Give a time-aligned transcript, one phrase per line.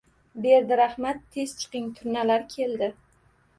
[0.45, 2.93] –Berdirahmat, tez chiqing, turnalar keldi!